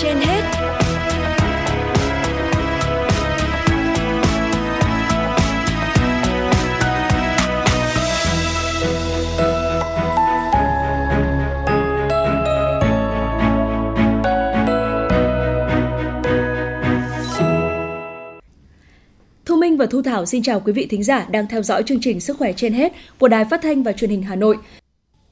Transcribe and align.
trên 0.00 0.16
hết 0.16 0.42
Thu 19.44 19.56
Minh 19.56 19.76
và 19.76 19.86
Thu 19.86 20.02
Thảo 20.02 20.26
xin 20.26 20.42
chào 20.42 20.60
quý 20.60 20.72
vị 20.72 20.86
thính 20.86 21.02
giả 21.02 21.26
đang 21.30 21.46
theo 21.46 21.62
dõi 21.62 21.82
chương 21.82 22.00
trình 22.00 22.20
Sức 22.20 22.38
khỏe 22.38 22.52
trên 22.52 22.72
hết 22.72 22.92
của 23.18 23.28
Đài 23.28 23.44
Phát 23.44 23.62
thanh 23.62 23.82
và 23.82 23.92
Truyền 23.92 24.10
hình 24.10 24.22
Hà 24.22 24.36
Nội. 24.36 24.56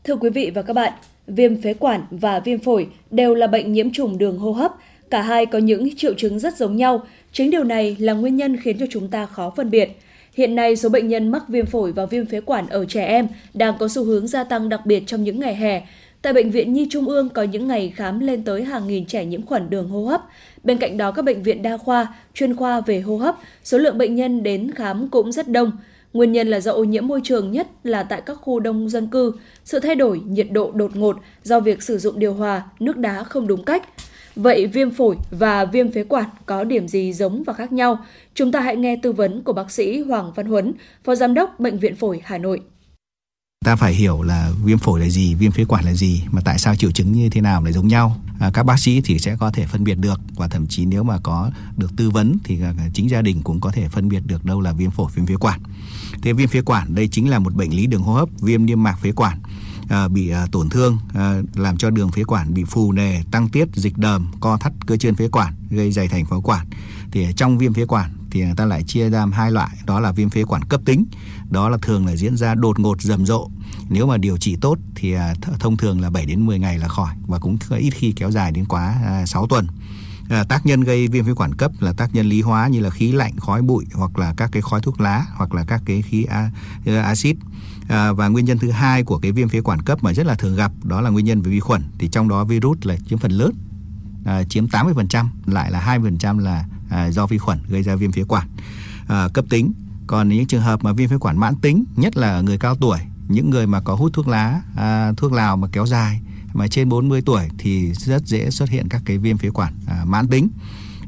Thưa 0.05 0.17
quý 0.17 0.31
vị 0.31 0.51
và 0.55 0.63
các 0.63 0.73
bạn, 0.73 0.93
viêm 1.31 1.63
phế 1.63 1.75
quản 1.75 2.01
và 2.11 2.41
viêm 2.41 2.59
phổi 2.59 2.89
đều 3.11 3.35
là 3.35 3.47
bệnh 3.47 3.73
nhiễm 3.73 3.93
trùng 3.93 4.19
đường 4.19 4.39
hô 4.39 4.53
hấp. 4.53 4.73
Cả 5.11 5.23
hai 5.23 5.47
có 5.47 5.59
những 5.59 5.97
triệu 5.97 6.15
chứng 6.15 6.39
rất 6.39 6.57
giống 6.57 6.77
nhau. 6.77 7.03
Chính 7.33 7.51
điều 7.51 7.65
này 7.65 7.97
là 7.99 8.13
nguyên 8.13 8.37
nhân 8.37 8.57
khiến 8.57 8.77
cho 8.79 8.87
chúng 8.91 9.09
ta 9.09 9.27
khó 9.27 9.53
phân 9.57 9.71
biệt. 9.71 9.99
Hiện 10.35 10.55
nay, 10.55 10.77
số 10.77 10.89
bệnh 10.89 11.09
nhân 11.09 11.29
mắc 11.29 11.49
viêm 11.49 11.67
phổi 11.67 11.93
và 11.93 12.07
viêm 12.07 12.27
phế 12.27 12.41
quản 12.41 12.67
ở 12.67 12.85
trẻ 12.85 13.07
em 13.07 13.29
đang 13.55 13.75
có 13.79 13.89
xu 13.89 14.05
hướng 14.05 14.27
gia 14.27 14.45
tăng 14.45 14.69
đặc 14.69 14.87
biệt 14.87 15.03
trong 15.07 15.25
những 15.25 15.41
ngày 15.41 15.55
hè. 15.55 15.83
Tại 16.23 16.33
Bệnh 16.33 16.51
viện 16.51 16.73
Nhi 16.73 16.87
Trung 16.91 17.09
ương 17.09 17.29
có 17.29 17.43
những 17.43 17.69
ngày 17.69 17.93
khám 17.97 18.21
lên 18.21 18.45
tới 18.45 18.65
hàng 18.65 18.89
nghìn 18.89 19.05
trẻ 19.07 19.25
nhiễm 19.25 19.47
khuẩn 19.47 19.71
đường 19.71 19.89
hô 19.89 20.05
hấp. 20.05 20.23
Bên 20.65 20.79
cạnh 20.79 20.97
đó, 20.97 21.11
các 21.11 21.25
bệnh 21.25 21.43
viện 21.43 21.63
đa 21.63 21.77
khoa, 21.77 22.15
chuyên 22.35 22.57
khoa 22.57 22.81
về 22.81 23.01
hô 23.01 23.17
hấp, 23.17 23.37
số 23.65 23.79
lượng 23.79 23.99
bệnh 23.99 24.15
nhân 24.15 24.43
đến 24.43 24.71
khám 24.71 25.09
cũng 25.09 25.33
rất 25.33 25.49
đông. 25.49 25.73
Nguyên 26.13 26.33
nhân 26.33 26.49
là 26.49 26.61
do 26.61 26.73
ô 26.73 26.85
nhiễm 26.85 27.07
môi 27.07 27.21
trường 27.25 27.53
nhất 27.53 27.69
là 27.83 28.03
tại 28.03 28.21
các 28.27 28.35
khu 28.35 28.61
đông 28.61 28.89
dân 28.89 29.07
cư, 29.07 29.33
sự 29.65 29.81
thay 29.81 29.95
đổi 29.95 30.21
nhiệt 30.27 30.47
độ 30.51 30.71
đột 30.75 30.97
ngột 30.97 31.17
do 31.43 31.61
việc 31.61 31.83
sử 31.83 31.99
dụng 31.99 32.19
điều 32.19 32.35
hòa, 32.35 32.63
nước 32.81 32.97
đá 32.97 33.25
không 33.25 33.47
đúng 33.47 33.65
cách. 33.65 33.89
Vậy 34.37 34.67
viêm 34.67 34.91
phổi 34.91 35.17
và 35.31 35.65
viêm 35.65 35.93
phế 35.93 36.05
quản 36.05 36.29
có 36.47 36.65
điểm 36.65 36.89
gì 36.89 37.13
giống 37.13 37.43
và 37.43 37.53
khác 37.53 37.73
nhau? 37.73 38.05
Chúng 38.35 38.53
ta 38.53 38.61
hãy 38.61 38.77
nghe 38.77 38.97
tư 39.03 39.13
vấn 39.13 39.43
của 39.43 39.53
bác 39.53 39.71
sĩ 39.71 40.01
Hoàng 40.01 40.33
Văn 40.35 40.47
Huấn, 40.47 40.73
Phó 41.05 41.15
Giám 41.15 41.35
đốc 41.35 41.61
Bệnh 41.61 41.79
viện 41.79 41.97
Phổi 41.97 42.21
Hà 42.25 42.39
Nội 42.39 42.61
ta 43.65 43.77
phải 43.77 43.95
hiểu 43.95 44.23
là 44.23 44.53
viêm 44.65 44.79
phổi 44.79 45.01
là 45.01 45.09
gì 45.09 45.35
viêm 45.35 45.53
phế 45.53 45.65
quản 45.65 45.85
là 45.85 45.95
gì 45.95 46.23
mà 46.31 46.41
tại 46.45 46.59
sao 46.59 46.77
triệu 46.77 46.91
chứng 46.91 47.13
như 47.13 47.31
thế 47.31 47.41
nào 47.41 47.65
lại 47.65 47.73
giống 47.73 47.89
nhau. 47.89 48.17
À, 48.39 48.51
các 48.55 48.63
bác 48.63 48.79
sĩ 48.79 49.01
thì 49.01 49.19
sẽ 49.19 49.37
có 49.37 49.51
thể 49.51 49.67
phân 49.67 49.85
biệt 49.85 49.95
được 49.95 50.21
và 50.35 50.49
thậm 50.49 50.67
chí 50.67 50.85
nếu 50.85 51.03
mà 51.03 51.19
có 51.23 51.51
được 51.77 51.97
tư 51.97 52.11
vấn 52.11 52.37
thì 52.45 52.61
chính 52.95 53.11
gia 53.11 53.23
đình 53.23 53.43
cũng 53.43 53.61
có 53.61 53.71
thể 53.71 53.89
phân 53.89 54.09
biệt 54.09 54.23
được 54.27 54.45
đâu 54.45 54.61
là 54.61 54.73
viêm 54.73 54.91
phổi 54.91 55.11
viêm 55.15 55.27
phế 55.27 55.35
quản. 55.35 55.61
Thế 56.23 56.33
viêm 56.33 56.49
phế 56.49 56.61
quản 56.61 56.95
đây 56.95 57.09
chính 57.09 57.31
là 57.31 57.39
một 57.39 57.55
bệnh 57.55 57.77
lý 57.77 57.87
đường 57.87 58.03
hô 58.03 58.15
hấp 58.15 58.29
viêm 58.41 58.67
niêm 58.67 58.83
mạc 58.83 59.01
phế 59.03 59.13
quản 59.13 59.39
à, 59.89 60.09
bị 60.09 60.31
à, 60.31 60.47
tổn 60.53 60.69
thương 60.69 60.99
à, 61.15 61.43
làm 61.55 61.77
cho 61.77 61.91
đường 61.91 62.13
phế 62.13 62.25
quản 62.25 62.55
bị 62.55 62.65
phù 62.65 62.93
nề 62.93 63.23
tăng 63.31 63.49
tiết 63.49 63.69
dịch 63.75 63.99
đờm 63.99 64.27
co 64.41 64.57
thắt 64.57 64.73
cơ 64.87 64.97
chân 64.97 65.15
phế 65.15 65.29
quản 65.29 65.55
gây 65.71 65.93
dày 65.93 66.09
thành 66.09 66.27
phế 66.27 66.37
quản. 66.45 66.67
Thì 67.13 67.27
trong 67.37 67.59
viêm 67.59 67.75
phế 67.75 67.87
quản 67.87 68.11
thì 68.31 68.45
người 68.45 68.55
ta 68.57 68.65
lại 68.65 68.83
chia 68.83 69.11
ra 69.11 69.27
hai 69.33 69.51
loại 69.51 69.77
đó 69.87 70.01
là 70.01 70.13
viêm 70.13 70.31
phế 70.31 70.45
quản 70.45 70.65
cấp 70.65 70.81
tính 70.85 71.05
đó 71.51 71.69
là 71.69 71.79
thường 71.83 72.07
là 72.07 72.17
diễn 72.17 72.37
ra 72.37 72.55
đột 72.55 72.79
ngột 72.79 73.03
rầm 73.03 73.27
rộ. 73.27 73.51
Nếu 73.89 74.07
mà 74.07 74.17
điều 74.17 74.37
trị 74.37 74.57
tốt 74.61 74.79
thì 74.95 75.13
à, 75.13 75.35
thông 75.61 75.77
thường 75.77 76.01
là 76.01 76.11
7 76.11 76.27
đến 76.27 76.47
10 76.47 76.59
ngày 76.59 76.79
là 76.79 76.89
khỏi 76.89 77.15
và 77.27 77.39
cũng 77.39 77.59
ít 77.79 77.91
khi 77.91 78.13
kéo 78.13 78.31
dài 78.31 78.53
đến 78.53 78.65
quá 78.65 78.95
à, 79.07 79.27
6 79.27 79.47
tuần. 79.47 79.67
À, 80.29 80.45
tác 80.45 80.67
nhân 80.67 80.81
gây 80.81 81.09
viêm 81.09 81.25
phế 81.25 81.35
quản 81.35 81.55
cấp 81.55 81.73
là 81.81 81.93
tác 81.93 82.15
nhân 82.15 82.27
lý 82.27 82.41
hóa 82.43 82.69
như 82.69 82.81
là 82.81 82.91
khí 82.91 83.13
lạnh 83.13 83.33
khói 83.37 83.63
bụi 83.63 83.85
hoặc 83.95 84.19
là 84.19 84.35
các 84.37 84.53
cái 84.53 84.63
khói 84.63 84.81
thuốc 84.81 85.01
lá 85.01 85.27
hoặc 85.35 85.55
là 85.55 85.65
các 85.65 85.83
cái 85.85 86.03
khí 86.03 86.25
à, 86.25 86.51
axit. 86.85 87.37
À, 87.89 88.13
và 88.13 88.29
nguyên 88.29 88.45
nhân 88.45 88.59
thứ 88.59 88.71
hai 88.71 89.03
của 89.03 89.19
cái 89.19 89.33
viêm 89.33 89.49
phế 89.49 89.61
quản 89.61 89.83
cấp 89.83 90.03
mà 90.03 90.15
rất 90.15 90.27
là 90.27 90.35
thường 90.35 90.57
gặp 90.57 90.73
đó 90.83 91.01
là 91.01 91.11
nguyên 91.11 91.27
nhân 91.27 91.43
về 91.43 91.51
vi 91.51 91.61
khuẩn. 91.61 91.83
Thì 91.99 92.09
trong 92.09 92.29
đó 92.29 92.45
virus 92.45 92.79
là 92.83 92.97
chiếm 93.09 93.19
phần 93.19 93.33
lớn 93.33 93.53
à, 94.25 94.43
chiếm 94.45 94.67
80% 94.67 95.27
lại 95.47 95.71
là 95.71 95.99
2% 95.99 96.39
là 96.39 96.65
à, 96.91 97.11
do 97.11 97.27
vi 97.27 97.39
khuẩn 97.39 97.59
gây 97.69 97.83
ra 97.83 97.95
viêm 97.97 98.13
phế 98.13 98.23
quản. 98.29 98.49
À, 99.09 99.29
cấp 99.35 99.45
tính. 99.49 99.73
Còn 100.07 100.29
những 100.29 100.47
trường 100.47 100.63
hợp 100.63 100.85
mà 100.85 100.93
viêm 100.93 101.09
phế 101.09 101.17
quản 101.17 101.39
mãn 101.39 101.55
tính 101.55 101.85
nhất 101.97 102.17
là 102.17 102.31
ở 102.31 102.43
người 102.43 102.59
cao 102.59 102.75
tuổi 102.75 102.99
những 103.29 103.51
người 103.51 103.67
mà 103.67 103.81
có 103.81 103.95
hút 103.95 104.13
thuốc 104.13 104.29
lá 104.29 104.63
à, 104.77 105.13
thuốc 105.17 105.33
lào 105.33 105.57
mà 105.57 105.69
kéo 105.73 105.87
dài 105.87 106.21
mà 106.53 106.69
trên 106.69 106.89
40 106.89 107.23
tuổi 107.23 107.49
thì 107.59 107.93
rất 107.93 108.27
dễ 108.27 108.51
xuất 108.51 108.69
hiện 108.69 108.89
các 108.89 109.03
cái 109.05 109.19
viêm 109.19 109.39
phế 109.39 109.51
quản 109.51 109.73
à, 109.87 110.05
mãn 110.05 110.29
tính. 110.29 110.49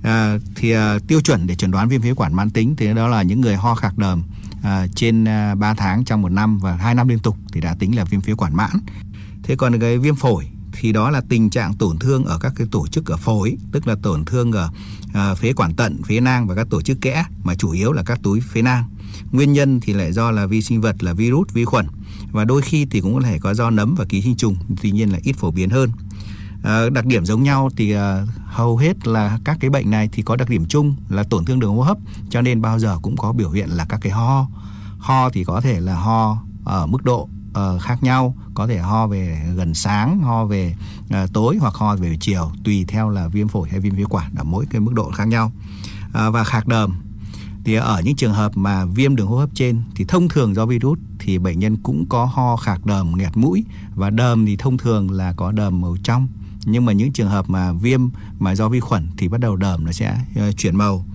À, 0.03 0.38
thì 0.56 0.71
à, 0.71 0.98
tiêu 1.06 1.21
chuẩn 1.21 1.47
để 1.47 1.54
chẩn 1.54 1.71
đoán 1.71 1.88
viêm 1.88 2.03
phế 2.03 2.15
quản 2.15 2.34
mãn 2.34 2.50
tính 2.50 2.76
thì 2.76 2.94
đó 2.94 3.09
là 3.09 3.22
những 3.22 3.41
người 3.41 3.56
ho 3.56 3.75
khạc 3.75 3.98
đờm 3.98 4.22
à, 4.62 4.87
trên 4.94 5.25
à, 5.25 5.54
3 5.54 5.75
tháng 5.75 6.04
trong 6.04 6.22
một 6.22 6.32
năm 6.32 6.59
và 6.59 6.76
2 6.76 6.94
năm 6.94 7.09
liên 7.09 7.19
tục 7.19 7.37
thì 7.53 7.60
đã 7.60 7.75
tính 7.78 7.97
là 7.97 8.04
viêm 8.04 8.21
phế 8.21 8.34
quản 8.34 8.56
mãn. 8.56 8.71
Thế 9.42 9.56
còn 9.56 9.81
cái 9.81 9.98
viêm 9.98 10.15
phổi 10.15 10.48
thì 10.82 10.93
đó 10.93 11.10
là 11.10 11.20
tình 11.28 11.50
trạng 11.50 11.75
tổn 11.75 11.98
thương 11.98 12.25
ở 12.25 12.38
các 12.38 12.53
cái 12.56 12.66
tổ 12.70 12.87
chức 12.87 13.06
ở 13.06 13.16
phổi 13.16 13.56
tức 13.72 13.87
là 13.87 13.94
tổn 14.03 14.25
thương 14.25 14.53
ở 14.53 14.70
à, 15.15 15.34
phế 15.34 15.53
quản 15.53 15.75
tận 15.75 16.03
phế 16.03 16.20
nang 16.20 16.47
và 16.47 16.54
các 16.54 16.66
tổ 16.70 16.82
chức 16.82 17.00
kẽ 17.00 17.25
mà 17.44 17.54
chủ 17.54 17.70
yếu 17.70 17.93
là 17.93 18.03
các 18.03 18.20
túi 18.22 18.41
phế 18.41 18.62
nang. 18.62 18.84
Nguyên 19.32 19.53
nhân 19.53 19.81
thì 19.81 19.92
lại 19.92 20.12
do 20.12 20.31
là 20.31 20.47
vi 20.47 20.62
sinh 20.62 20.81
vật 20.81 21.03
là 21.03 21.12
virus 21.12 21.48
vi 21.53 21.65
khuẩn. 21.65 21.87
Và 22.32 22.44
đôi 22.44 22.62
khi 22.62 22.87
thì 22.91 23.00
cũng 23.00 23.15
có 23.15 23.21
thể 23.21 23.38
có 23.38 23.54
do 23.54 23.71
nấm 23.71 23.94
và 23.94 24.04
ký 24.04 24.22
sinh 24.22 24.37
trùng 24.37 24.56
tuy 24.82 24.91
nhiên 24.91 25.12
là 25.12 25.19
ít 25.22 25.32
phổ 25.32 25.50
biến 25.50 25.71
hơn. 25.71 25.91
À, 26.62 26.88
đặc 26.92 27.06
điểm 27.06 27.25
giống 27.25 27.42
nhau 27.42 27.71
thì 27.76 27.92
à, 27.92 28.26
hầu 28.44 28.76
hết 28.76 29.06
là 29.06 29.38
các 29.44 29.56
cái 29.60 29.71
bệnh 29.71 29.91
này 29.91 30.09
thì 30.12 30.22
có 30.22 30.37
đặc 30.37 30.48
điểm 30.48 30.65
chung 30.69 30.97
là 31.09 31.22
tổn 31.22 31.44
thương 31.44 31.60
đường 31.60 31.76
hô 31.76 31.82
hấp 31.82 31.98
cho 32.31 32.42
nên 32.42 32.62
bao 32.62 32.78
giờ 32.78 32.98
cũng 33.03 33.16
có 33.16 33.32
biểu 33.32 33.50
hiện 33.50 33.69
là 33.69 33.87
các 33.88 33.98
cái 34.03 34.12
ho. 34.12 34.48
Ho 34.98 35.31
thì 35.31 35.44
có 35.44 35.60
thể 35.60 35.81
là 35.81 35.94
ho 35.94 36.38
ở 36.65 36.87
mức 36.87 37.04
độ 37.04 37.28
uh, 37.59 37.83
khác 37.83 38.03
nhau. 38.03 38.37
Có 38.55 38.67
thể 38.67 38.79
ho 38.79 39.07
về 39.07 39.43
gần 39.57 39.75
sáng 39.75 40.23
ho 40.23 40.45
về 40.45 40.75
uh, 41.05 41.33
tối 41.33 41.57
hoặc 41.61 41.75
ho 41.75 41.97
về 41.97 42.17
chiều 42.21 42.53
tùy 42.65 42.85
theo 42.89 43.11
là 43.11 43.29
viêm 43.29 43.49
phổi 43.49 43.69
hay 43.69 43.81
viêm 43.81 43.97
phế 43.97 44.05
quản 44.09 44.35
ở 44.35 44.45
mỗi 44.45 44.67
cái 44.71 44.81
mức 44.81 44.93
độ 44.95 45.11
khác 45.11 45.25
nhau. 45.25 45.53
Uh, 46.07 46.13
và 46.13 46.45
khạc 46.45 46.67
đờm. 46.69 46.93
Thì 47.65 47.75
ở 47.75 48.01
những 48.05 48.17
trường 48.17 48.35
hợp 48.35 48.57
mà 48.57 48.85
viêm 48.85 49.17
đường 49.17 49.27
hô 49.27 49.37
hấp 49.37 49.49
trên 49.55 49.83
thì 49.95 50.05
thông 50.05 50.29
thường 50.29 50.55
do 50.55 50.67
virus 50.67 50.99
thì 51.19 51.39
bệnh 51.39 51.59
nhân 51.59 51.77
cũng 51.77 52.07
có 52.09 52.25
ho 52.25 52.57
khạc 52.57 52.87
đờm 52.87 53.17
nghẹt 53.17 53.37
mũi. 53.37 53.65
Và 53.95 54.11
đờm 54.11 54.47
thì 54.47 54.57
thông 54.57 54.79
thường 54.79 55.11
là 55.11 55.33
có 55.33 55.53
đờm 55.53 55.81
màu 55.81 55.97
trong. 56.03 56.29
Nhưng 56.65 56.84
mà 56.84 56.93
những 56.93 57.13
trường 57.13 57.29
hợp 57.29 57.51
mà 57.51 57.73
viêm 57.73 58.01
mà 58.39 58.55
do 58.55 58.69
vi 58.69 58.81
khuẩn 58.81 59.09
thì 59.17 59.29
bắt 59.29 59.41
đầu 59.41 59.57
đờm 59.57 59.84
nó 59.84 59.93
sẽ 59.93 60.19
uh, 60.49 60.57
chuyển 60.57 60.77
màu. 60.77 61.07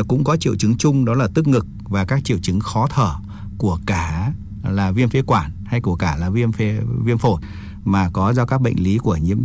Uh, 0.00 0.08
cũng 0.08 0.24
có 0.24 0.36
triệu 0.36 0.56
chứng 0.56 0.76
chung 0.76 1.04
đó 1.04 1.14
là 1.14 1.28
tức 1.34 1.48
ngực 1.48 1.66
và 1.82 2.04
các 2.04 2.24
triệu 2.24 2.38
chứng 2.42 2.60
khó 2.60 2.86
thở 2.90 3.14
của 3.58 3.78
cả 3.86 4.32
là 4.62 4.90
viêm 4.90 5.08
phế 5.08 5.22
quản 5.22 5.50
hay 5.66 5.80
của 5.80 5.96
cả 5.96 6.16
là 6.16 6.30
viêm 6.30 6.52
phế, 6.52 6.78
viêm 7.04 7.18
phổi 7.18 7.40
mà 7.84 8.10
có 8.12 8.32
do 8.32 8.44
các 8.44 8.60
bệnh 8.60 8.82
lý 8.82 8.98
của 8.98 9.16
nhiễm 9.16 9.38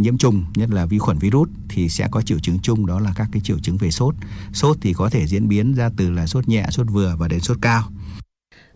nhiễm 0.00 0.18
trùng 0.18 0.44
nhất 0.54 0.70
là 0.70 0.86
vi 0.86 0.98
khuẩn 0.98 1.18
virus 1.18 1.48
thì 1.68 1.88
sẽ 1.88 2.08
có 2.10 2.22
triệu 2.22 2.38
chứng 2.38 2.58
chung 2.62 2.86
đó 2.86 3.00
là 3.00 3.12
các 3.16 3.28
cái 3.32 3.42
triệu 3.44 3.58
chứng 3.58 3.76
về 3.76 3.90
sốt. 3.90 4.14
Sốt 4.52 4.76
thì 4.80 4.92
có 4.92 5.10
thể 5.10 5.26
diễn 5.26 5.48
biến 5.48 5.74
ra 5.74 5.90
từ 5.96 6.10
là 6.10 6.26
sốt 6.26 6.48
nhẹ, 6.48 6.66
sốt 6.70 6.86
vừa 6.90 7.16
và 7.18 7.28
đến 7.28 7.40
sốt 7.40 7.56
cao. 7.60 7.82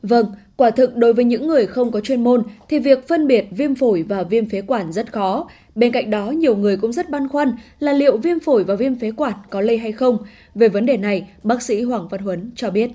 Vâng, 0.02 0.26
quả 0.56 0.70
thực 0.70 0.96
đối 0.96 1.14
với 1.14 1.24
những 1.24 1.46
người 1.46 1.66
không 1.66 1.92
có 1.92 2.00
chuyên 2.00 2.24
môn 2.24 2.42
thì 2.68 2.78
việc 2.78 3.08
phân 3.08 3.26
biệt 3.26 3.48
viêm 3.50 3.74
phổi 3.74 4.02
và 4.02 4.22
viêm 4.22 4.48
phế 4.48 4.62
quản 4.62 4.92
rất 4.92 5.12
khó. 5.12 5.48
Bên 5.74 5.92
cạnh 5.92 6.10
đó, 6.10 6.30
nhiều 6.30 6.56
người 6.56 6.76
cũng 6.76 6.92
rất 6.92 7.10
băn 7.10 7.28
khoăn 7.28 7.52
là 7.78 7.92
liệu 7.92 8.18
viêm 8.18 8.40
phổi 8.40 8.64
và 8.64 8.74
viêm 8.74 8.98
phế 8.98 9.10
quản 9.10 9.34
có 9.50 9.60
lây 9.60 9.78
hay 9.78 9.92
không. 9.92 10.18
Về 10.54 10.68
vấn 10.68 10.86
đề 10.86 10.96
này, 10.96 11.28
bác 11.42 11.62
sĩ 11.62 11.82
Hoàng 11.82 12.08
Văn 12.08 12.20
Huấn 12.22 12.50
cho 12.56 12.70
biết 12.70 12.90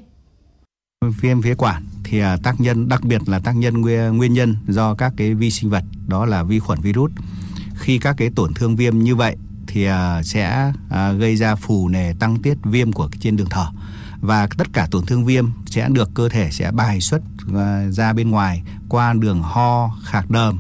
viêm 1.12 1.42
phế 1.42 1.56
quản. 1.56 1.84
Thì 2.04 2.20
à, 2.20 2.38
tác 2.44 2.62
nhân, 2.62 2.90
đặc 2.90 3.04
biệt 3.04 3.30
là 3.30 3.40
tác 3.40 3.56
nhân 3.56 3.82
nguyên 3.82 4.18
nguyên 4.18 4.34
nhân 4.34 4.56
do 4.68 4.96
các 4.96 5.14
cái 5.18 5.34
vi 5.34 5.52
sinh 5.52 5.70
vật, 5.70 5.84
đó 6.08 6.26
là 6.26 6.44
vi 6.44 6.60
khuẩn 6.60 6.82
virus. 6.82 7.12
Khi 7.76 7.98
các 7.98 8.16
cái 8.18 8.30
tổn 8.36 8.54
thương 8.54 8.76
viêm 8.76 9.00
như 9.00 9.16
vậy 9.16 9.38
thì 9.68 9.86
à, 9.86 10.24
sẽ 10.24 10.72
à, 10.90 11.12
gây 11.12 11.36
ra 11.36 11.56
phù 11.56 11.88
nề 11.88 12.14
tăng 12.20 12.42
tiết 12.42 12.58
viêm 12.64 12.92
của 12.92 13.10
trên 13.20 13.38
đường 13.38 13.50
thở. 13.50 13.66
Và 14.22 14.48
tất 14.58 14.68
cả 14.74 14.88
tổn 14.92 15.06
thương 15.06 15.26
viêm 15.26 15.46
sẽ 15.66 15.90
được 15.90 16.10
cơ 16.14 16.30
thể 16.30 16.52
sẽ 16.52 16.72
bài 16.72 17.02
xuất 17.02 17.22
ra 17.90 18.14
bên 18.14 18.32
ngoài 18.32 18.64
qua 18.90 19.14
đường 19.14 19.42
ho, 19.42 19.98
khạc 20.04 20.30
đờm 20.30 20.60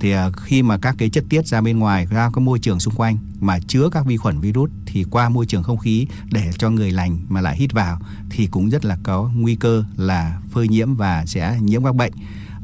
thì 0.00 0.10
à, 0.10 0.30
khi 0.36 0.62
mà 0.62 0.78
các 0.78 0.94
cái 0.98 1.08
chất 1.08 1.24
tiết 1.28 1.46
ra 1.46 1.60
bên 1.60 1.78
ngoài 1.78 2.06
ra 2.10 2.30
cái 2.34 2.44
môi 2.44 2.58
trường 2.58 2.80
xung 2.80 2.94
quanh 2.94 3.18
mà 3.40 3.58
chứa 3.68 3.88
các 3.92 4.06
vi 4.06 4.16
khuẩn 4.16 4.40
virus 4.40 4.70
thì 4.86 5.04
qua 5.10 5.28
môi 5.28 5.46
trường 5.46 5.62
không 5.62 5.78
khí 5.78 6.06
để 6.30 6.50
cho 6.58 6.70
người 6.70 6.90
lành 6.92 7.18
mà 7.28 7.40
lại 7.40 7.56
hít 7.56 7.72
vào 7.72 8.00
thì 8.30 8.46
cũng 8.46 8.70
rất 8.70 8.84
là 8.84 8.98
có 9.02 9.30
nguy 9.34 9.54
cơ 9.54 9.84
là 9.96 10.40
phơi 10.50 10.68
nhiễm 10.68 10.94
và 10.94 11.26
sẽ 11.26 11.58
nhiễm 11.60 11.84
các 11.84 11.96
bệnh. 11.96 12.12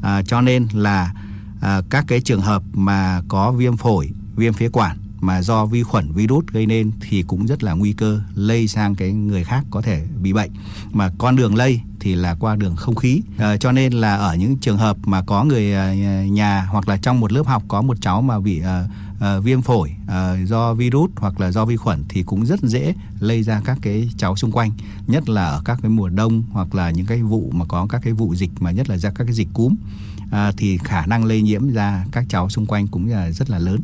À, 0.01 0.21
cho 0.21 0.41
nên 0.41 0.67
là 0.73 1.13
à, 1.61 1.81
các 1.89 2.05
cái 2.07 2.21
trường 2.21 2.41
hợp 2.41 2.63
mà 2.73 3.21
có 3.27 3.51
viêm 3.51 3.77
phổi 3.77 4.09
viêm 4.35 4.53
phế 4.53 4.69
quản 4.69 4.97
mà 5.23 5.41
do 5.41 5.65
vi 5.65 5.83
khuẩn 5.83 6.11
virus 6.11 6.45
gây 6.51 6.65
nên 6.65 6.91
thì 7.01 7.23
cũng 7.23 7.45
rất 7.47 7.63
là 7.63 7.73
nguy 7.73 7.93
cơ 7.93 8.21
lây 8.35 8.67
sang 8.67 8.95
cái 8.95 9.11
người 9.11 9.43
khác 9.43 9.65
có 9.71 9.81
thể 9.81 10.07
bị 10.21 10.33
bệnh. 10.33 10.51
Mà 10.91 11.11
con 11.17 11.35
đường 11.35 11.55
lây 11.55 11.81
thì 11.99 12.15
là 12.15 12.35
qua 12.39 12.55
đường 12.55 12.75
không 12.75 12.95
khí. 12.95 13.21
À, 13.37 13.57
cho 13.57 13.71
nên 13.71 13.93
là 13.93 14.15
ở 14.15 14.35
những 14.35 14.57
trường 14.57 14.77
hợp 14.77 14.97
mà 15.05 15.21
có 15.21 15.43
người 15.43 15.73
ờ, 15.73 15.93
nhà 16.23 16.67
hoặc 16.71 16.87
là 16.87 16.97
trong 16.97 17.19
một 17.19 17.31
lớp 17.31 17.47
học 17.47 17.63
có 17.67 17.81
một 17.81 17.97
cháu 18.01 18.21
mà 18.21 18.39
bị 18.39 18.61
à, 18.61 18.85
à, 19.19 19.39
viêm 19.39 19.61
phổi 19.61 19.91
à, 20.07 20.33
do 20.45 20.73
virus 20.73 21.11
hoặc 21.15 21.39
là 21.39 21.51
do 21.51 21.65
vi 21.65 21.77
khuẩn 21.77 22.03
thì 22.09 22.23
cũng 22.23 22.45
rất 22.45 22.61
dễ 22.61 22.93
lây 23.19 23.43
ra 23.43 23.61
các 23.65 23.77
cái 23.81 24.09
cháu 24.17 24.35
xung 24.35 24.51
quanh 24.51 24.71
nhất 25.07 25.29
là 25.29 25.45
ở 25.45 25.61
các 25.65 25.79
cái 25.81 25.89
mùa 25.89 26.09
đông 26.09 26.43
hoặc 26.51 26.75
là 26.75 26.89
những 26.91 27.05
cái 27.05 27.21
vụ 27.21 27.49
mà 27.53 27.65
có 27.65 27.87
các 27.89 28.01
cái 28.03 28.13
vụ 28.13 28.35
dịch 28.35 28.51
mà 28.59 28.71
nhất 28.71 28.89
là 28.89 28.97
ra 28.97 29.11
các 29.15 29.23
cái 29.23 29.33
dịch 29.33 29.47
cúm. 29.53 29.75
À, 30.31 30.51
thì 30.57 30.77
khả 30.77 31.05
năng 31.05 31.25
lây 31.25 31.41
nhiễm 31.41 31.69
ra 31.69 32.05
các 32.11 32.25
cháu 32.29 32.49
xung 32.49 32.65
quanh 32.65 32.87
cũng 32.87 33.07
là 33.07 33.31
rất 33.31 33.49
là 33.49 33.59
lớn. 33.59 33.81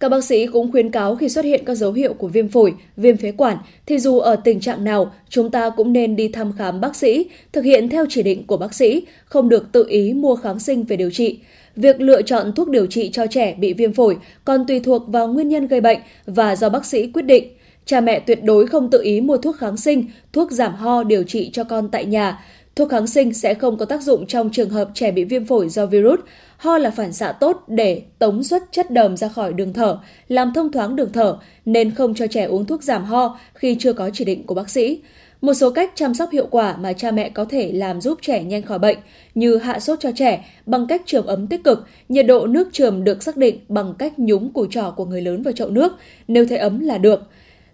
Các 0.00 0.08
bác 0.08 0.24
sĩ 0.24 0.46
cũng 0.46 0.72
khuyến 0.72 0.90
cáo 0.90 1.16
khi 1.16 1.28
xuất 1.28 1.44
hiện 1.44 1.62
các 1.66 1.74
dấu 1.74 1.92
hiệu 1.92 2.14
của 2.14 2.28
viêm 2.28 2.48
phổi, 2.48 2.74
viêm 2.96 3.16
phế 3.16 3.32
quản 3.32 3.56
thì 3.86 3.98
dù 3.98 4.18
ở 4.18 4.36
tình 4.36 4.60
trạng 4.60 4.84
nào, 4.84 5.12
chúng 5.28 5.50
ta 5.50 5.70
cũng 5.70 5.92
nên 5.92 6.16
đi 6.16 6.28
thăm 6.28 6.52
khám 6.58 6.80
bác 6.80 6.96
sĩ, 6.96 7.26
thực 7.52 7.64
hiện 7.64 7.88
theo 7.88 8.06
chỉ 8.08 8.22
định 8.22 8.46
của 8.46 8.56
bác 8.56 8.74
sĩ, 8.74 9.02
không 9.24 9.48
được 9.48 9.72
tự 9.72 9.86
ý 9.88 10.12
mua 10.12 10.36
kháng 10.36 10.58
sinh 10.58 10.84
về 10.84 10.96
điều 10.96 11.10
trị. 11.10 11.38
Việc 11.76 12.00
lựa 12.00 12.22
chọn 12.22 12.52
thuốc 12.52 12.68
điều 12.68 12.86
trị 12.86 13.10
cho 13.12 13.26
trẻ 13.26 13.54
bị 13.54 13.72
viêm 13.72 13.92
phổi 13.92 14.16
còn 14.44 14.66
tùy 14.66 14.80
thuộc 14.80 15.02
vào 15.08 15.28
nguyên 15.28 15.48
nhân 15.48 15.66
gây 15.66 15.80
bệnh 15.80 15.98
và 16.26 16.56
do 16.56 16.68
bác 16.68 16.86
sĩ 16.86 17.06
quyết 17.06 17.22
định. 17.22 17.48
Cha 17.84 18.00
mẹ 18.00 18.20
tuyệt 18.20 18.44
đối 18.44 18.66
không 18.66 18.90
tự 18.90 19.02
ý 19.02 19.20
mua 19.20 19.36
thuốc 19.36 19.56
kháng 19.56 19.76
sinh, 19.76 20.04
thuốc 20.32 20.50
giảm 20.50 20.74
ho 20.74 21.02
điều 21.02 21.22
trị 21.22 21.50
cho 21.52 21.64
con 21.64 21.88
tại 21.88 22.04
nhà. 22.04 22.44
Thuốc 22.78 22.90
kháng 22.90 23.06
sinh 23.06 23.34
sẽ 23.34 23.54
không 23.54 23.76
có 23.76 23.84
tác 23.84 24.02
dụng 24.02 24.26
trong 24.26 24.50
trường 24.50 24.70
hợp 24.70 24.90
trẻ 24.94 25.10
bị 25.10 25.24
viêm 25.24 25.44
phổi 25.44 25.68
do 25.68 25.86
virus. 25.86 26.20
Ho 26.56 26.78
là 26.78 26.90
phản 26.90 27.12
xạ 27.12 27.32
tốt 27.32 27.64
để 27.68 28.02
tống 28.18 28.42
xuất 28.42 28.62
chất 28.72 28.90
đờm 28.90 29.16
ra 29.16 29.28
khỏi 29.28 29.52
đường 29.52 29.72
thở, 29.72 29.98
làm 30.28 30.52
thông 30.54 30.72
thoáng 30.72 30.96
đường 30.96 31.12
thở, 31.12 31.38
nên 31.64 31.90
không 31.90 32.14
cho 32.14 32.26
trẻ 32.26 32.44
uống 32.44 32.64
thuốc 32.64 32.82
giảm 32.82 33.04
ho 33.04 33.38
khi 33.54 33.76
chưa 33.78 33.92
có 33.92 34.10
chỉ 34.12 34.24
định 34.24 34.46
của 34.46 34.54
bác 34.54 34.70
sĩ. 34.70 35.00
Một 35.40 35.54
số 35.54 35.70
cách 35.70 35.92
chăm 35.94 36.14
sóc 36.14 36.30
hiệu 36.30 36.46
quả 36.50 36.76
mà 36.80 36.92
cha 36.92 37.10
mẹ 37.10 37.28
có 37.28 37.44
thể 37.44 37.72
làm 37.72 38.00
giúp 38.00 38.18
trẻ 38.22 38.44
nhanh 38.44 38.62
khỏi 38.62 38.78
bệnh 38.78 38.98
như 39.34 39.56
hạ 39.56 39.78
sốt 39.78 40.00
cho 40.00 40.10
trẻ 40.16 40.44
bằng 40.66 40.86
cách 40.86 41.02
trường 41.06 41.26
ấm 41.26 41.46
tích 41.46 41.64
cực, 41.64 41.86
nhiệt 42.08 42.26
độ 42.26 42.46
nước 42.46 42.68
trường 42.72 43.04
được 43.04 43.22
xác 43.22 43.36
định 43.36 43.58
bằng 43.68 43.94
cách 43.98 44.18
nhúng 44.18 44.52
củ 44.52 44.66
trỏ 44.66 44.90
của 44.96 45.04
người 45.04 45.22
lớn 45.22 45.42
vào 45.42 45.52
chậu 45.52 45.70
nước, 45.70 45.92
nếu 46.28 46.46
thấy 46.46 46.58
ấm 46.58 46.80
là 46.80 46.98
được. 46.98 47.22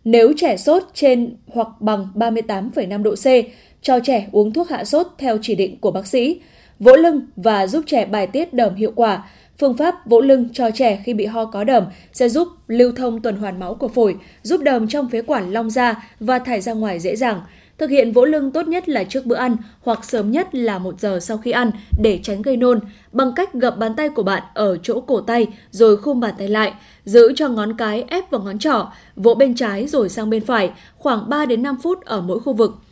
Nếu 0.05 0.33
trẻ 0.37 0.57
sốt 0.57 0.83
trên 0.95 1.37
hoặc 1.47 1.69
bằng 1.81 2.09
38,5 2.15 3.03
độ 3.03 3.15
C, 3.15 3.27
cho 3.85 4.01
trẻ 4.01 4.29
uống 4.33 4.53
thuốc 4.53 4.69
hạ 4.69 4.85
sốt 4.85 5.07
theo 5.19 5.39
chỉ 5.43 5.55
định 5.55 5.81
của 5.81 5.91
bác 5.91 6.07
sĩ, 6.07 6.41
vỗ 6.79 6.97
lưng 6.97 7.21
và 7.37 7.67
giúp 7.67 7.85
trẻ 7.87 8.05
bài 8.05 8.27
tiết 8.27 8.55
đờm 8.55 8.75
hiệu 8.75 8.93
quả. 8.95 9.25
Phương 9.59 9.77
pháp 9.77 10.07
vỗ 10.07 10.21
lưng 10.21 10.49
cho 10.53 10.71
trẻ 10.71 11.03
khi 11.05 11.15
bị 11.15 11.27
ho 11.27 11.45
có 11.45 11.65
đờm 11.65 11.85
sẽ 12.13 12.29
giúp 12.29 12.49
lưu 12.69 12.93
thông 12.93 13.23
tuần 13.23 13.37
hoàn 13.37 13.61
máu 13.61 13.75
của 13.75 13.89
phổi, 13.89 14.17
giúp 14.43 14.61
đờm 14.61 14.89
trong 14.89 15.09
phế 15.09 15.23
quản 15.23 15.53
long 15.53 15.71
ra 15.71 16.09
và 16.21 16.39
thải 16.39 16.61
ra 16.61 16.73
ngoài 16.73 17.01
dễ 17.01 17.17
dàng. 17.17 17.41
Thực 17.79 17.91
hiện 17.91 18.13
vỗ 18.13 18.25
lưng 18.25 18.51
tốt 18.51 18.69
nhất 18.69 18.89
là 18.89 19.05
trước 19.05 19.27
bữa 19.27 19.37
ăn 19.37 19.57
hoặc 19.81 20.05
sớm 20.05 20.31
nhất 20.31 20.55
là 20.55 20.79
một 20.79 21.01
giờ 21.01 21.19
sau 21.21 21.39
khi 21.39 21.51
ăn 21.51 21.71
để 22.03 22.21
tránh 22.23 22.43
gây 22.43 22.57
nôn 22.57 22.81
bằng 23.13 23.33
cách 23.37 23.55
gập 23.55 23.79
bàn 23.79 23.95
tay 23.97 24.09
của 24.09 24.23
bạn 24.23 24.43
ở 24.55 24.77
chỗ 24.83 25.01
cổ 25.01 25.21
tay 25.21 25.47
rồi 25.71 25.97
khum 25.97 26.21
bàn 26.21 26.35
tay 26.39 26.49
lại, 26.49 26.73
giữ 27.05 27.33
cho 27.37 27.49
ngón 27.49 27.77
cái 27.77 28.05
ép 28.09 28.31
vào 28.31 28.41
ngón 28.41 28.59
trỏ, 28.59 28.93
vỗ 29.17 29.35
bên 29.35 29.55
trái 29.55 29.87
rồi 29.87 30.09
sang 30.09 30.31
bên 30.31 30.45
phải 30.45 30.71
khoảng 30.99 31.29
3 31.29 31.47
đến 31.47 31.63
5 31.63 31.77
phút 31.83 32.05
ở 32.05 32.21
mỗi 32.21 32.41
khu 32.41 32.53
vực. 32.53 32.84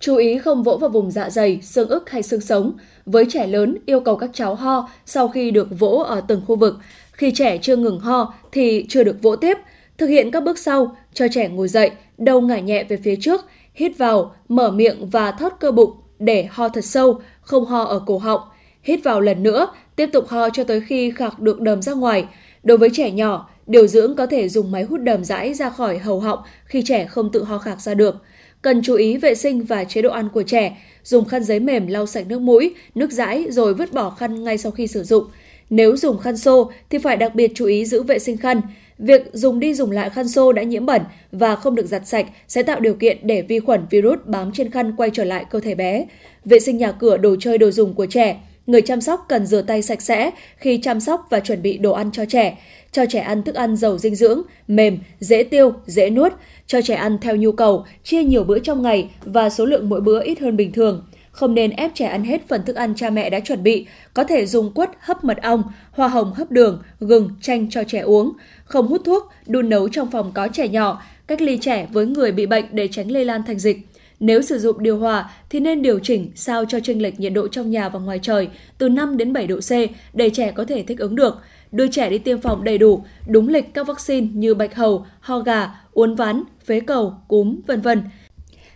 Chú 0.00 0.16
ý 0.16 0.38
không 0.38 0.62
vỗ 0.62 0.76
vào 0.76 0.90
vùng 0.90 1.10
dạ 1.10 1.30
dày, 1.30 1.60
xương 1.62 1.88
ức 1.88 2.10
hay 2.10 2.22
xương 2.22 2.40
sống. 2.40 2.72
Với 3.06 3.26
trẻ 3.28 3.46
lớn, 3.46 3.78
yêu 3.86 4.00
cầu 4.00 4.16
các 4.16 4.30
cháu 4.32 4.54
ho 4.54 4.88
sau 5.06 5.28
khi 5.28 5.50
được 5.50 5.68
vỗ 5.78 6.04
ở 6.08 6.20
từng 6.28 6.42
khu 6.46 6.56
vực. 6.56 6.78
Khi 7.12 7.30
trẻ 7.34 7.58
chưa 7.58 7.76
ngừng 7.76 8.00
ho 8.00 8.34
thì 8.52 8.86
chưa 8.88 9.04
được 9.04 9.22
vỗ 9.22 9.36
tiếp. 9.36 9.58
Thực 9.98 10.06
hiện 10.06 10.30
các 10.30 10.44
bước 10.44 10.58
sau, 10.58 10.96
cho 11.14 11.26
trẻ 11.32 11.48
ngồi 11.48 11.68
dậy, 11.68 11.90
đầu 12.18 12.40
ngả 12.40 12.58
nhẹ 12.58 12.84
về 12.84 12.96
phía 12.96 13.16
trước, 13.16 13.44
hít 13.74 13.98
vào, 13.98 14.34
mở 14.48 14.70
miệng 14.70 15.08
và 15.10 15.32
thoát 15.32 15.60
cơ 15.60 15.70
bụng 15.70 15.92
để 16.18 16.48
ho 16.50 16.68
thật 16.68 16.84
sâu, 16.84 17.20
không 17.40 17.64
ho 17.64 17.82
ở 17.82 18.02
cổ 18.06 18.18
họng. 18.18 18.40
Hít 18.82 19.04
vào 19.04 19.20
lần 19.20 19.42
nữa, 19.42 19.68
tiếp 19.96 20.10
tục 20.12 20.28
ho 20.28 20.50
cho 20.50 20.64
tới 20.64 20.80
khi 20.80 21.10
khạc 21.10 21.40
được 21.40 21.60
đờm 21.60 21.82
ra 21.82 21.92
ngoài. 21.92 22.24
Đối 22.62 22.78
với 22.78 22.90
trẻ 22.92 23.10
nhỏ, 23.10 23.50
điều 23.66 23.86
dưỡng 23.86 24.16
có 24.16 24.26
thể 24.26 24.48
dùng 24.48 24.70
máy 24.70 24.82
hút 24.82 25.00
đờm 25.00 25.24
rãi 25.24 25.54
ra 25.54 25.70
khỏi 25.70 25.98
hầu 25.98 26.20
họng 26.20 26.38
khi 26.64 26.82
trẻ 26.86 27.06
không 27.06 27.32
tự 27.32 27.44
ho 27.44 27.58
khạc 27.58 27.80
ra 27.80 27.94
được. 27.94 28.16
Cần 28.62 28.82
chú 28.82 28.94
ý 28.94 29.16
vệ 29.16 29.34
sinh 29.34 29.64
và 29.64 29.84
chế 29.84 30.02
độ 30.02 30.10
ăn 30.10 30.28
của 30.28 30.42
trẻ, 30.42 30.76
dùng 31.04 31.24
khăn 31.24 31.44
giấy 31.44 31.60
mềm 31.60 31.86
lau 31.86 32.06
sạch 32.06 32.26
nước 32.28 32.40
mũi, 32.40 32.74
nước 32.94 33.12
dãi 33.12 33.46
rồi 33.50 33.74
vứt 33.74 33.92
bỏ 33.92 34.10
khăn 34.10 34.44
ngay 34.44 34.58
sau 34.58 34.72
khi 34.72 34.86
sử 34.86 35.04
dụng. 35.04 35.24
Nếu 35.70 35.96
dùng 35.96 36.18
khăn 36.18 36.36
xô 36.36 36.70
thì 36.90 36.98
phải 36.98 37.16
đặc 37.16 37.34
biệt 37.34 37.52
chú 37.54 37.66
ý 37.66 37.84
giữ 37.84 38.02
vệ 38.02 38.18
sinh 38.18 38.36
khăn. 38.36 38.60
Việc 38.98 39.22
dùng 39.32 39.60
đi 39.60 39.74
dùng 39.74 39.90
lại 39.90 40.10
khăn 40.10 40.28
xô 40.28 40.52
đã 40.52 40.62
nhiễm 40.62 40.86
bẩn 40.86 41.02
và 41.32 41.56
không 41.56 41.74
được 41.74 41.86
giặt 41.86 42.06
sạch 42.06 42.26
sẽ 42.48 42.62
tạo 42.62 42.80
điều 42.80 42.94
kiện 42.94 43.18
để 43.22 43.42
vi 43.42 43.60
khuẩn 43.60 43.86
virus 43.90 44.18
bám 44.24 44.52
trên 44.52 44.70
khăn 44.70 44.96
quay 44.96 45.10
trở 45.12 45.24
lại 45.24 45.44
cơ 45.50 45.60
thể 45.60 45.74
bé. 45.74 46.06
Vệ 46.44 46.58
sinh 46.58 46.78
nhà 46.78 46.92
cửa, 46.92 47.16
đồ 47.16 47.36
chơi, 47.40 47.58
đồ 47.58 47.70
dùng 47.70 47.94
của 47.94 48.06
trẻ. 48.06 48.40
Người 48.68 48.82
chăm 48.82 49.00
sóc 49.00 49.26
cần 49.28 49.46
rửa 49.46 49.62
tay 49.62 49.82
sạch 49.82 50.02
sẽ 50.02 50.30
khi 50.56 50.78
chăm 50.82 51.00
sóc 51.00 51.26
và 51.30 51.40
chuẩn 51.40 51.62
bị 51.62 51.78
đồ 51.78 51.92
ăn 51.92 52.10
cho 52.12 52.24
trẻ. 52.24 52.58
Cho 52.92 53.06
trẻ 53.06 53.18
ăn 53.18 53.42
thức 53.42 53.54
ăn 53.54 53.76
giàu 53.76 53.98
dinh 53.98 54.14
dưỡng, 54.14 54.42
mềm, 54.68 54.98
dễ 55.20 55.42
tiêu, 55.42 55.72
dễ 55.86 56.10
nuốt. 56.10 56.32
Cho 56.66 56.82
trẻ 56.82 56.94
ăn 56.94 57.18
theo 57.20 57.36
nhu 57.36 57.52
cầu, 57.52 57.84
chia 58.04 58.22
nhiều 58.22 58.44
bữa 58.44 58.58
trong 58.58 58.82
ngày 58.82 59.10
và 59.24 59.50
số 59.50 59.64
lượng 59.64 59.88
mỗi 59.88 60.00
bữa 60.00 60.22
ít 60.22 60.40
hơn 60.40 60.56
bình 60.56 60.72
thường. 60.72 61.04
Không 61.30 61.54
nên 61.54 61.70
ép 61.70 61.90
trẻ 61.94 62.06
ăn 62.06 62.24
hết 62.24 62.48
phần 62.48 62.62
thức 62.64 62.76
ăn 62.76 62.94
cha 62.96 63.10
mẹ 63.10 63.30
đã 63.30 63.40
chuẩn 63.40 63.62
bị, 63.62 63.86
có 64.14 64.24
thể 64.24 64.46
dùng 64.46 64.72
quất 64.72 64.90
hấp 65.00 65.24
mật 65.24 65.42
ong, 65.42 65.62
hoa 65.90 66.08
hồng 66.08 66.32
hấp 66.32 66.50
đường, 66.50 66.82
gừng, 67.00 67.30
chanh 67.42 67.70
cho 67.70 67.84
trẻ 67.84 67.98
uống. 68.00 68.32
Không 68.64 68.86
hút 68.86 69.00
thuốc, 69.04 69.28
đun 69.46 69.68
nấu 69.68 69.88
trong 69.88 70.10
phòng 70.10 70.32
có 70.34 70.48
trẻ 70.52 70.68
nhỏ, 70.68 71.02
cách 71.26 71.40
ly 71.40 71.58
trẻ 71.60 71.86
với 71.92 72.06
người 72.06 72.32
bị 72.32 72.46
bệnh 72.46 72.64
để 72.70 72.88
tránh 72.88 73.10
lây 73.10 73.24
lan 73.24 73.42
thành 73.46 73.58
dịch. 73.58 73.78
Nếu 74.20 74.42
sử 74.42 74.58
dụng 74.58 74.82
điều 74.82 74.98
hòa 74.98 75.30
thì 75.50 75.60
nên 75.60 75.82
điều 75.82 75.98
chỉnh 75.98 76.30
sao 76.34 76.64
cho 76.64 76.80
chênh 76.80 77.02
lệch 77.02 77.20
nhiệt 77.20 77.32
độ 77.32 77.48
trong 77.48 77.70
nhà 77.70 77.88
và 77.88 77.98
ngoài 77.98 78.18
trời 78.22 78.48
từ 78.78 78.88
5 78.88 79.16
đến 79.16 79.32
7 79.32 79.46
độ 79.46 79.56
C 79.56 79.70
để 80.12 80.30
trẻ 80.30 80.50
có 80.50 80.64
thể 80.64 80.82
thích 80.82 80.98
ứng 80.98 81.14
được. 81.14 81.38
Đưa 81.72 81.88
trẻ 81.88 82.10
đi 82.10 82.18
tiêm 82.18 82.40
phòng 82.40 82.64
đầy 82.64 82.78
đủ, 82.78 83.04
đúng 83.28 83.48
lịch 83.48 83.74
các 83.74 83.86
vaccine 83.86 84.26
như 84.32 84.54
bạch 84.54 84.74
hầu, 84.74 85.06
ho 85.20 85.38
gà, 85.38 85.70
uốn 85.92 86.14
ván, 86.14 86.42
phế 86.64 86.80
cầu, 86.80 87.14
cúm, 87.28 87.60
vân 87.66 87.80
vân. 87.80 88.02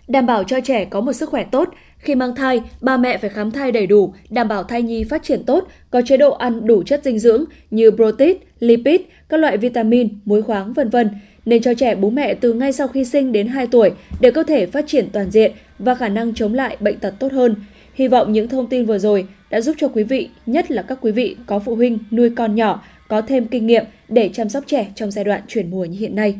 Đảm 0.08 0.26
bảo 0.26 0.44
cho 0.44 0.60
trẻ 0.60 0.84
có 0.84 1.00
một 1.00 1.12
sức 1.12 1.28
khỏe 1.28 1.44
tốt, 1.44 1.68
khi 1.98 2.14
mang 2.14 2.34
thai, 2.34 2.62
ba 2.80 2.96
mẹ 2.96 3.18
phải 3.18 3.30
khám 3.30 3.50
thai 3.50 3.72
đầy 3.72 3.86
đủ, 3.86 4.14
đảm 4.30 4.48
bảo 4.48 4.62
thai 4.62 4.82
nhi 4.82 5.04
phát 5.04 5.22
triển 5.22 5.44
tốt, 5.44 5.68
có 5.90 6.02
chế 6.06 6.16
độ 6.16 6.32
ăn 6.32 6.66
đủ 6.66 6.82
chất 6.82 7.00
dinh 7.04 7.18
dưỡng 7.18 7.44
như 7.70 7.90
protein, 7.90 8.36
lipid, 8.58 9.00
các 9.28 9.40
loại 9.40 9.56
vitamin, 9.56 10.08
muối 10.24 10.42
khoáng, 10.42 10.72
vân 10.72 10.88
vân 10.88 11.10
nên 11.46 11.62
cho 11.62 11.74
trẻ 11.74 11.94
bố 11.94 12.10
mẹ 12.10 12.34
từ 12.34 12.52
ngay 12.52 12.72
sau 12.72 12.88
khi 12.88 13.04
sinh 13.04 13.32
đến 13.32 13.46
2 13.46 13.66
tuổi 13.66 13.90
để 14.20 14.30
cơ 14.30 14.42
thể 14.42 14.66
phát 14.66 14.84
triển 14.86 15.08
toàn 15.12 15.30
diện 15.30 15.52
và 15.78 15.94
khả 15.94 16.08
năng 16.08 16.34
chống 16.34 16.54
lại 16.54 16.76
bệnh 16.80 16.98
tật 16.98 17.14
tốt 17.18 17.32
hơn. 17.32 17.54
Hy 17.94 18.08
vọng 18.08 18.32
những 18.32 18.48
thông 18.48 18.66
tin 18.66 18.86
vừa 18.86 18.98
rồi 18.98 19.26
đã 19.50 19.60
giúp 19.60 19.76
cho 19.78 19.88
quý 19.88 20.02
vị, 20.02 20.28
nhất 20.46 20.70
là 20.70 20.82
các 20.82 20.98
quý 21.00 21.12
vị 21.12 21.36
có 21.46 21.58
phụ 21.58 21.74
huynh 21.74 21.98
nuôi 22.10 22.30
con 22.30 22.54
nhỏ, 22.54 22.84
có 23.08 23.20
thêm 23.22 23.46
kinh 23.46 23.66
nghiệm 23.66 23.84
để 24.08 24.30
chăm 24.32 24.48
sóc 24.48 24.64
trẻ 24.66 24.92
trong 24.94 25.10
giai 25.10 25.24
đoạn 25.24 25.42
chuyển 25.48 25.70
mùa 25.70 25.84
như 25.84 25.98
hiện 25.98 26.16
nay. 26.16 26.34